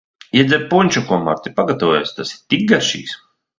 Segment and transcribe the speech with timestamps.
[0.37, 3.17] Iedzer punšu, ko Marta pagatavojusi, tas ir tik garšīgs.